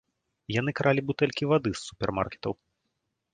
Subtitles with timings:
[0.53, 2.53] Яны кралі бутэлькі вады з супермаркетаў.